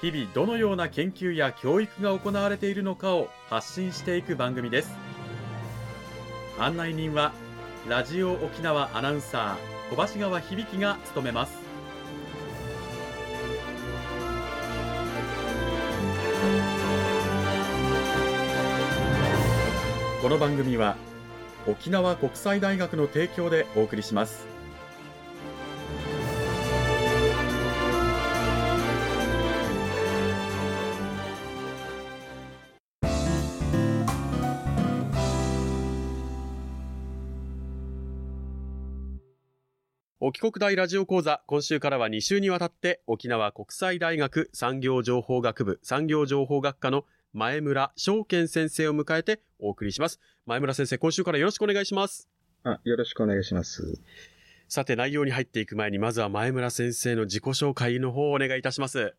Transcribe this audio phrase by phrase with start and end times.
[0.00, 4.96] 日々どのような研究や教育が行われているのかを発信していく番組です。
[6.56, 7.32] 案内人は
[7.88, 11.58] ラジオ沖縄アナウンサー小橋川響が務めます。
[20.22, 20.96] この番組は
[21.66, 24.57] 沖縄国際大学の提供でお送りします。
[40.20, 50.18] 沖国大ラジオ講座今週からは2週にわたって沖縄国際大学産業情報学部産業情報学科の前村翔健先生を迎えてお送りします。
[50.44, 52.28] 前村先生、今週からよろしくお願いします。
[52.64, 54.00] あ、よろしくお願いします。
[54.66, 59.14] さて、内容に入っていく前に、まずは前村先生の自己紹介の方をお願いいたします。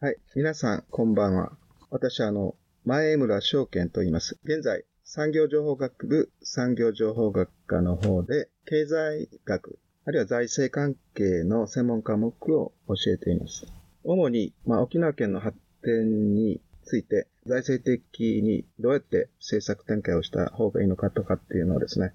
[0.00, 0.16] はい。
[0.36, 1.50] 皆さん、こんばんは。
[1.90, 4.38] 私は、あの、前村翔健と言います。
[4.44, 13.66] 現在、産業情報学部産業情報学科の方で、経済学、あるいは財政関係の専門科目を教えています。
[14.04, 22.12] 主に、まあ、沖縄県の発展について、財政的にどうやって政策展開をした方がいいのかとかっていうのをですね、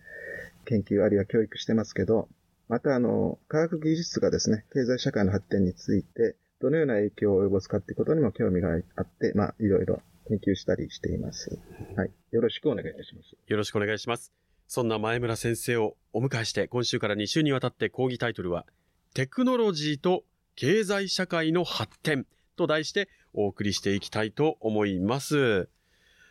[0.65, 2.29] 研究あるいは教育してますけど、
[2.67, 11.58] またあの、科学技術がですね、経済社会の発展について、どのような影響を及ぼすかっていうことにも興味があって、まあ、いろいろ研究したりしています。
[11.95, 12.11] はい。
[12.31, 13.35] よろしくお願いいたします。
[13.47, 14.48] よろしくお願いします。
[14.71, 18.67] そんな前村先生をお迎えして、今週から2週にわたって講義タイトルは、
[19.15, 20.23] テクノロジーと
[20.55, 25.69] 経済社会の発展と題してお送りしていきたいと思います。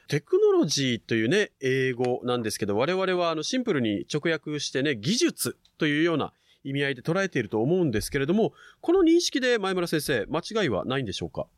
[0.06, 6.32] テクノロジーというね、英語なんですけど、我々はあのシンプルに直訳してね、技術というような
[6.62, 11.48] 意味合いで捉えていると思うんですけれども、この認識で前村先生、間違いはないんでしょうか？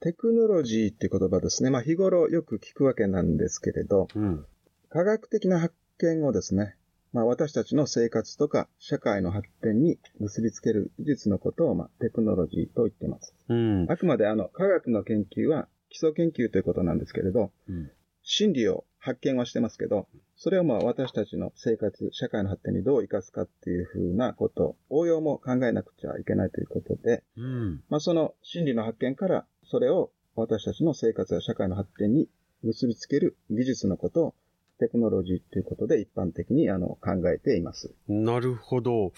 [0.00, 1.68] テクノロジーって言葉ですね。
[1.68, 4.46] まあ、日頃よく聞くわけなんですけれど、うん。
[4.88, 6.76] 科学的な発見をですね、
[7.12, 13.34] まあ、私たちの生活とか社会の発展に結びつける技術のことを、まあ、テクノロジーと言っています。
[13.48, 13.86] うん。
[13.90, 17.90] あくまであの、科学の研究は基礎研究ということなんですけれど、うん
[18.22, 27.82] 真理を発見はしてますけど、それをまあ私たちの生活、社会の発展にどう生かすかっていうふうなこと、応用も考えなくちゃいけないということで、うん。
[27.88, 32.28] まあその真理の発見から、それを私たちの生活や社会の発展に
[32.62, 34.34] 結びつける技術のことを、
[34.82, 37.94] テクノロジーということで一般的にあの考えています。
[38.08, 39.12] なるほど。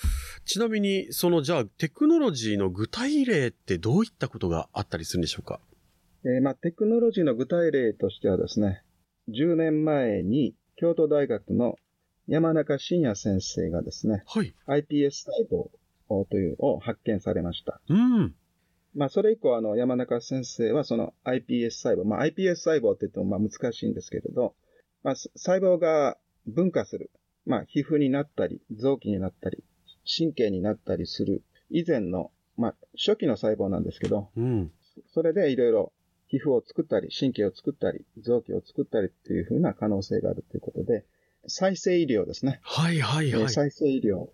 [0.45, 5.61] ちなみに、そのじゃあテクノロジーの具体例ってどういったことがあったりするんでしょうか？
[6.27, 8.83] えーまあテクノロジーの具体例としてはですね、
[9.31, 11.77] 10年前に京都大学の
[12.27, 14.55] 山中伸也先生がですね、はい。
[14.69, 15.71] iPS 細胞
[16.29, 17.81] というのを発見されました。
[17.89, 18.35] うん。
[18.95, 24.55] まあ、それ以降、あの、山中先生はその iPS 細胞、まあ、iPS 細胞って言ってもまあ難しいんですけれど、
[25.05, 26.17] まあ、細胞が
[26.47, 27.11] 分化する、
[27.47, 29.63] まあ、皮膚になったり、臓器になったり、
[30.05, 34.73] 神経になったりする以前の、まあ、初期の細胞なんですけど、うん。
[35.13, 35.93] それでいろいろ
[36.29, 41.05] 皮膚を作ったり、神経を作ったり、臓器を作ったりっていうふうな可能性があるということで、
[41.47, 42.61] 再生医療ですね。
[42.63, 43.43] はいはいはい。
[43.43, 44.29] えー再生医療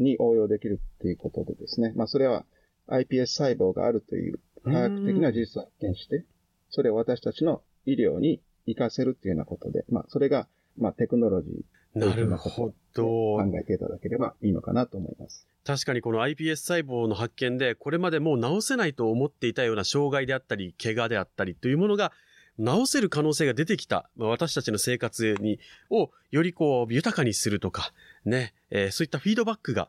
[0.00, 2.44] に応用できるっていうことでですね、まあそれは
[2.88, 6.24] iPS 細胞があるという科学的な事実を発見して、
[6.70, 13.38] それを私たちの医療に活かせるっていうようなことで、まあそれが、まあテクノロジーなるほ考ど。
[13.58, 15.46] えていただければいいのかなと思います。
[15.64, 22.12] 確かにこの iPS 細胞の発見で、これまでもう治せないと思っていたような障害であったり、怪我であったりというものが、
[22.58, 25.58] 治せる可能性が出てきた、まあ私たちの生活に、
[25.90, 27.92] をよりこう豊かにするとか、
[28.24, 29.88] ね、えーそういったフィードバックが、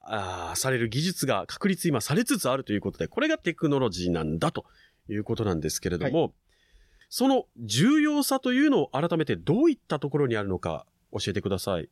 [0.00, 4.64] あーされる技術が確立今されつつあるということで、これがテクノロジーなんだと
[5.08, 6.32] いうことなんですけれども、
[7.08, 11.88] その重要さというのを改めてどういったところにあるのか教えてください。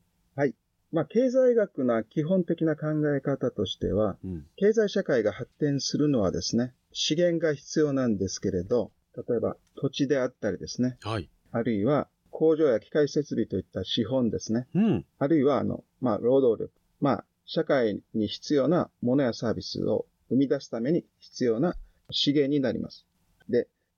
[0.93, 4.47] まあ経済学な基本的な考え方としては、うん。
[4.57, 8.93] 経済社会が発展するのはですね、資源が必要なんですけれど、
[9.29, 11.29] 例えば土地であったりですね、はい。
[11.53, 14.69] あるいは工場や機械設備といった資本ですね。
[14.75, 15.07] うん。
[15.19, 16.73] あるいは、あの、まあ、労働力。
[17.01, 21.77] まあ、社会に必要なものやサービスを生み出すために必要な
[22.11, 23.07] 資源になります。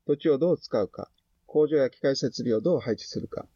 [0.08, 1.10] で、土地をどう使うか。
[1.46, 3.46] 工場や機械設備をどう配置するか、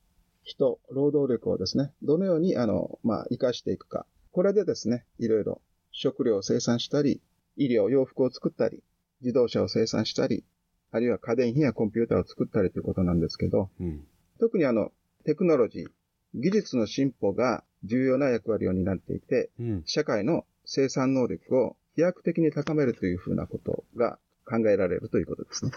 [0.43, 4.07] 人、労働力をですね、どのように、あの、まあ、活かしていくか。
[4.33, 5.61] これでですね、いろいろ
[5.91, 7.21] 食料を生産したり、
[7.57, 8.83] 医療、洋服を作ったり、
[9.21, 10.45] 自動車を生産したり、
[10.91, 14.07] あるいは家電品やコンピューターを作ったりということなんですけど、うん。
[14.41, 14.93] 特にあの、
[15.25, 15.87] テクノロジー、
[16.35, 19.83] 技術の進歩が重要な役割を担っていて、うん。
[19.85, 25.73] 社会の生産能力を飛躍的に高めるというふうなことが考えられるということですね。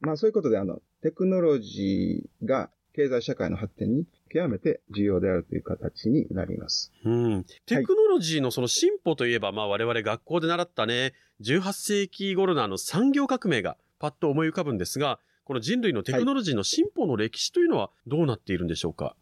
[0.00, 6.92] まあそういうことであの、テクノロジーが経済社会の発展に極めて重要であるという形になります。
[7.04, 7.44] うん。
[7.66, 19.16] テクノロジーのその進歩といえば、まあ我々学校で習ったね、18世紀頃のあの産業革命がパッと思い浮かぶんですが、この人類のテクノロジーの進歩の歴史というのはどうなっているんでしょうか？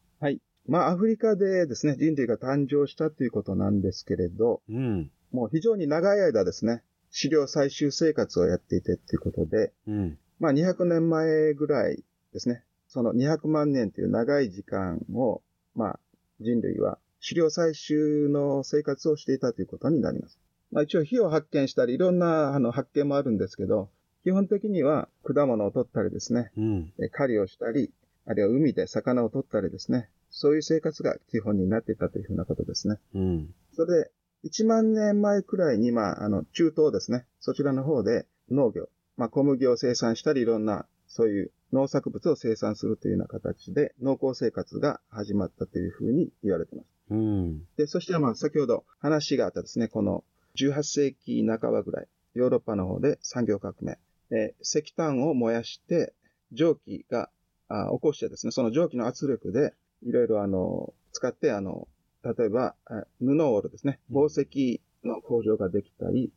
[0.68, 5.10] まあアフリカでですね、人類が誕生したということなんですけれど、うん。
[5.30, 6.82] もう非常に長い間ですね、
[7.16, 10.18] 狩猟採集生活をやっていてということで、うん。
[10.38, 12.02] まあ200年前ぐらい
[12.32, 12.64] ですね。
[12.88, 15.42] その200万年という長い時間を、
[15.74, 16.00] まあ
[16.40, 20.38] 人類は狩猟採集の生活をしていたということになります。
[20.70, 23.90] まあ一応火を発見したりいろんなあの発見もあるんですけど、
[24.24, 26.92] 基本的には果物を取ったりですね、うん。
[27.02, 27.92] え狩りをしたり、
[28.26, 32.96] あるいは海で魚を取ったりですね、そういう生活が基本になっていたというふうなことですね。
[33.14, 33.54] うん。
[33.72, 34.10] それで、
[34.44, 37.26] 1万年前くらいに、まあ、あの、中東ですね。
[37.40, 46.88] そちらの方で農業、まあ、小麦を生産したり、いろんな、そういう農作物を生産するというような形で、農耕生活が始まったというふうに言われています。
[47.10, 47.64] うん。
[47.76, 50.24] で、そして、まあ、先ほど話があったですね、この
[50.56, 53.98] 18世紀半ばぐらい、ヨーロッパの方で産業革命、
[54.30, 56.12] えー石炭を燃やして、
[56.52, 57.30] 蒸気が
[57.68, 61.88] あ起こしてですね、その蒸気の圧力で、いろいろあの、使って、あの、
[62.22, 66.32] 例えば、あ布を織るですね、紡績の工場ができたり、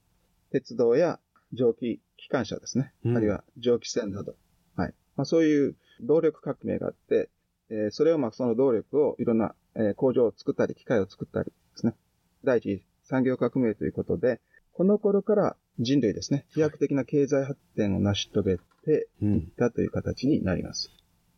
[0.52, 1.20] 鉄道や
[1.54, 4.36] 蒸気機関車ですね、うんあるいは蒸気船など、
[4.75, 4.94] はい。
[5.16, 7.30] まあ、そういう動力革命があって、
[7.69, 11.96] えーそれをまあその動力をいろんな、えー工場を作ったり、機械を作ったりですね。
[12.44, 14.42] 第一次産業革命ということで、
[14.74, 20.90] この頃から人類ですね、飛躍的な経済発展を成し遂げていったという形になります。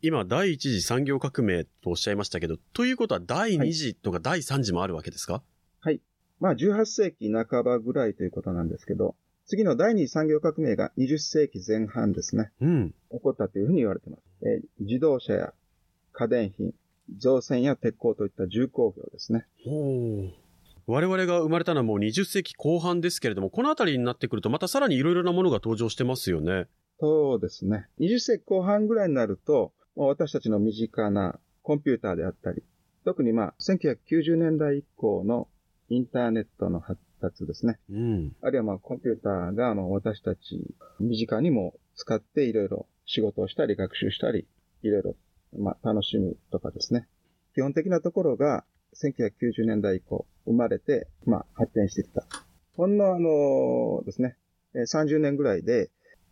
[0.03, 5.43] 今、第一次産業革命とおっしゃいましたけど、ということは第二次とか第三次もあるわけですか、
[5.79, 6.01] はい
[6.39, 9.15] まあ18世紀半ばぐらいということなんですけど、
[9.51, 12.95] 次の第二次産業革命が20世紀前半ですね、うん。
[13.11, 14.23] 起こったというふうに言われています。
[14.43, 15.53] えー自動車や
[16.13, 16.73] 家電品、
[17.17, 19.45] 造船や鉄鋼といった重工業ですね。
[19.65, 20.31] ほう。
[20.87, 26.67] 我々が生まれたのはもう20世紀後半ですけれども、この辺りになってくるとまたさらにいろいろなものが登場してますよね。
[27.01, 27.87] そうですね。
[27.99, 32.63] 20世紀後半ぐらいになると、私たちの身近なコンピューターであったり、
[33.03, 35.49] 特にまあ、1990年代以降の
[35.89, 37.79] インターネットの発達ですね。
[37.89, 38.35] うん。
[38.41, 44.47] あるいはまあ、コンピューターがまあ私たち身近にも使っていろいろ仕事をしたり学習したり、
[44.83, 45.15] いろいろ
[45.57, 47.07] まあ、楽しむとかですね。
[47.53, 48.63] 基本的なところが
[48.95, 52.25] 1990年代以降生まれて、まあ、発展してきた。
[52.75, 54.37] ほんのあのですね、
[54.73, 55.89] えー30年ぐらいで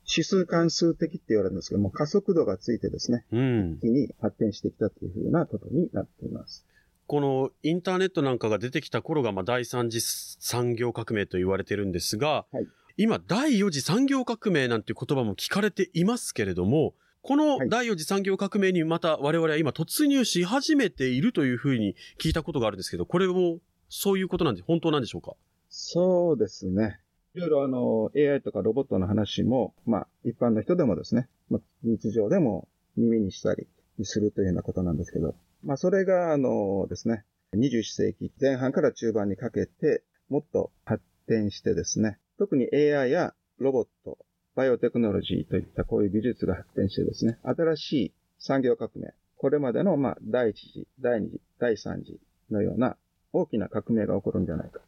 [0.09, 3.81] 指数関数的って言われるんですけども、加速度がついてですね、うん一。
[3.81, 6.65] 気に発展してきたというふうなことになっています。
[7.09, 12.67] このインターネットなんかが出てきた頃が、まあ、第三次産業革命と言われてるんですが、はい。
[12.97, 16.93] 今、第四次産業革命なんて言葉も聞かれていますけれども、
[17.23, 17.69] このはい。
[17.69, 23.57] 第四次産業革命にまた我々は今突入し始めているというふうに聞いたことがあるんですけど、これも
[23.89, 25.33] そういうことなんで、本当なんでしょうか？
[25.67, 26.99] そうですね。
[27.33, 32.67] いろいろあの、AI とかロボットの話も、まあ、一般の人でもですね、まあ、日常でも
[32.97, 33.65] 耳にしたり
[34.05, 37.25] するというようなことなんですけど、まあ、それがあのですね、
[37.55, 44.17] 21世紀前半から中盤にかけて、もっと発展してですね、特に AI やロボット、
[44.55, 52.19] バイオテクノロジーといったこういう技術が発展してですね、新しい産業革命、これまでのまあ第一次、第二次、第三次
[52.51, 52.97] のような
[53.33, 54.81] 大きな革命が起こるんじゃないか。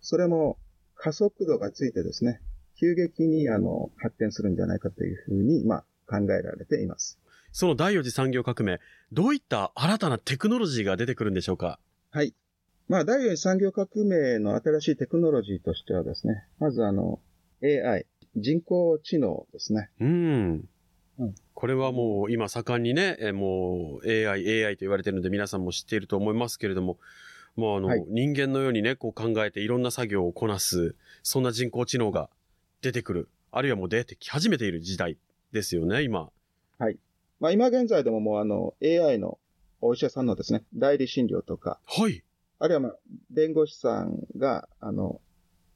[0.00, 0.56] それも
[0.94, 2.40] 加速度がついてですね、
[2.78, 7.18] 急激にあの発展するんじゃないかというふうに、まあ、考えられています。
[7.52, 8.80] その第四次産業革命、
[9.12, 11.78] どういった新たなテクノロジーが出てくるんでしょうか？
[12.10, 12.34] はい。
[12.88, 17.20] まあ、第4次産業革命の新しいテクノロジーとしてはですね、まずあの、
[17.62, 19.90] AI、人工知能ですね。
[20.00, 20.64] うん。
[21.18, 26.96] うんこれはもう今盛んにね、えもう AI、AI と言われてるので皆さんも知っていると思いますけれども、
[27.56, 32.30] もうあの、はい人間のようにね、こう考えていろんな作業をこなす、そんな人工知能が
[32.80, 35.18] 出てくる、あるいはもう出てき始めている時代
[35.52, 36.30] ですよね、今。
[37.40, 39.38] まあ、今現在でももうあの、AI の
[39.80, 42.22] お医者さんのですね、代理診療とか、はい。
[42.58, 42.96] あるいはまあ、
[43.30, 45.20] 弁護士さんが、あの、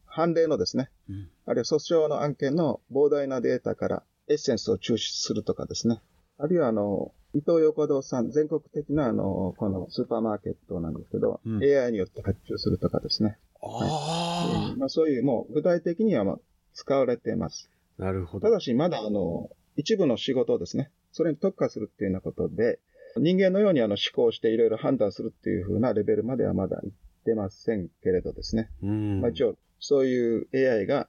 [0.07, 6.01] 判例のですね、うんあるいは訴訟の案件の膨大なデータからエッセンスを抽出するとかですね。
[6.39, 13.39] あるいはあの、伊東横堂さん、全国的なあの、このスーパーマーケットなんですけど、うん AI によって発注するとかですね。
[13.63, 16.39] あまあそういうもう具体的にはまあ
[16.73, 17.71] 使われています。
[17.99, 18.49] あ、なるほど。
[18.49, 20.91] ただしまだあの、一部の仕事ですね。
[21.15, 22.81] それに特化するっていうようなことで、
[23.17, 26.91] 人間のようにあの思考していろいろ判断するっていう風なレベルまではまだ行っ
[27.25, 28.69] てませんけれどですね。
[28.83, 29.21] うん。
[29.21, 31.07] まあ、一応、そういう AI が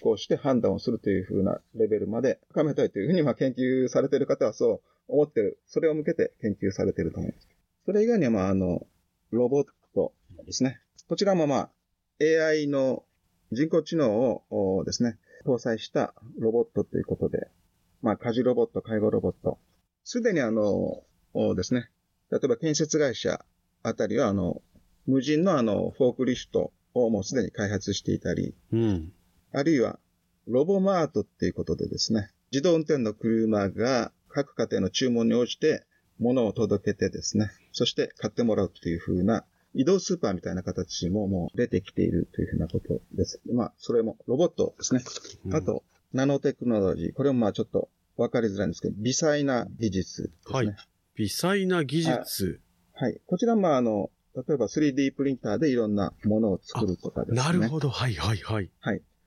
[0.00, 5.58] 思考して判断をするという風なレベルまで高めたいというふうに、まあ、研究されている方はそう思ってる。
[5.66, 7.48] それを向けて研究されていると思います。
[7.84, 8.86] それ以外には、まあ、あの、
[9.32, 10.12] ロボット
[10.46, 10.80] ですね。
[11.08, 11.70] こちらもまあ、
[12.20, 13.02] AI の
[13.50, 14.44] 人工知能を
[14.78, 17.48] おですね、搭載したロボットということで、
[18.02, 19.58] まあ、家事ロボット、介護ロボット。
[20.04, 21.02] すでにあの、
[21.34, 21.90] おですね、
[22.30, 23.44] 例えば建設会社
[23.82, 24.62] あたりは、あの、
[25.06, 29.12] 無人のあの、フォークリフトをもうすでに開発していたり、うん。
[29.52, 29.98] あるいは、
[30.46, 35.84] ロボマートっていうことでですね、自動運転の車が各家庭の注文に応じて
[36.18, 43.40] 物を届けてですね、そして買ってもらうという風な移動スーパーみたいな形ももう出てきているというふうなことです。
[43.52, 45.02] まあ、それもロボットですね。
[45.46, 47.12] うんあ、と、ナノテクノロジー。
[47.12, 50.54] これもまあちょっとわかりづらいんですけど、微細な技術ですね。
[50.54, 50.76] はい
[51.18, 52.60] 微細な技術。
[52.94, 53.20] はい。
[53.26, 57.42] こちらもあの、例えば 3D プリンターでいろんなものを作るとかですね。
[57.42, 57.90] なるほど。
[57.90, 58.70] はいはいはい。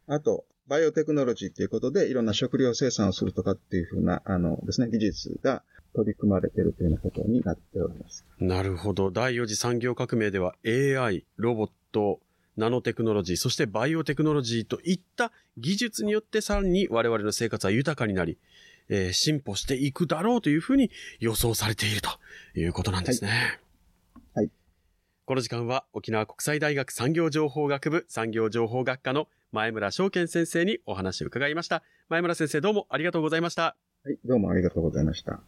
[0.07, 8.25] あと、バイオテクノロジーということで、いろんな食料生産をするとかっていうふうな、あのですね、技術が取り組まれているというようなことになっております。
[8.39, 9.11] なるほど。
[9.11, 12.21] 第4次産業革命では AI、ロボット、
[12.61, 18.37] ナノテクノロジー、そしてバイオテクノロジーといった技術によってさらに我々の生活は豊かになり、
[18.87, 22.09] えー進歩していくだろうというふうに予想されていると
[22.55, 23.59] いうことなんですね。
[24.33, 24.49] はい
[25.25, 31.83] この時間は沖縄国際大学産業情報学部産業情報学科の前村翔健先生にお話を伺いました。
[32.09, 33.75] 前村先生どうもありがとうございました。
[34.03, 35.41] はい、どうもありがとうございました。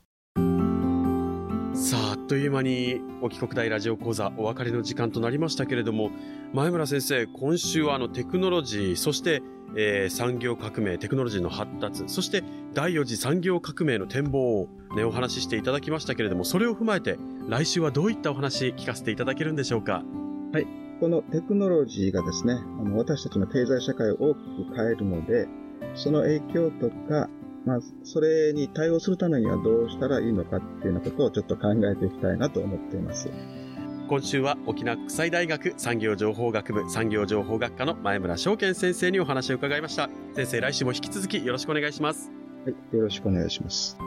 [1.74, 6.12] さあ、あっという間に、沖国大ラジオ講座お別れの時間となりましたけれども、
[6.53, 9.42] 前村先生、今週はあのテクノロジー、そして、
[9.75, 12.44] えー産業革命、テクノロジーの発達、そして
[12.75, 17.18] 第4次産業革命の展望をね、お話ししていただきましたけれども、それを踏まえて、
[17.50, 20.03] 来週はどういったお話聞かせていただけるんでしょうか？
[20.53, 20.68] はい。
[21.00, 24.39] このテクノロジーがですね、あの私たちの経済社会を大き
[24.70, 25.48] く変えるので、
[25.96, 27.27] その影響とか、
[27.65, 33.29] まあ、それに対応するためにはどうしたらいいのかっていうようなことをちょっと考えていきたいなと思っています。
[34.10, 40.10] 今週は沖縄国際大学産業情報学部産業情報学科の前村翔健先生にお話を伺いました。
[40.36, 42.32] 先生、来週も引き続きよろしくお願いします。
[42.65, 43.98] はい、よろしくお願いします。